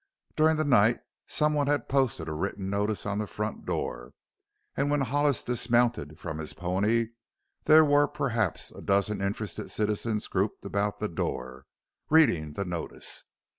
During 0.35 0.57
the 0.57 0.63
night 0.63 0.99
someone 1.27 1.67
had 1.67 1.87
posted 1.87 2.27
a 2.27 2.33
written 2.33 2.71
notice 2.71 3.05
on 3.05 3.19
the 3.19 3.27
front 3.27 3.67
door, 3.67 4.13
and 4.75 4.89
when 4.89 5.01
Hollis 5.01 5.43
dismounted 5.43 6.19
from 6.19 6.39
his 6.39 6.53
pony 6.53 7.09
there 7.65 7.85
were 7.85 8.07
perhaps 8.07 8.71
a 8.71 8.81
dozen 8.81 9.21
interested 9.21 9.69
citizens 9.69 10.27
grouped 10.27 10.65
about 10.65 10.97
the 10.97 11.07
door, 11.07 11.67
reading 12.09 12.53
the 12.53 12.65
notice. 12.65 13.25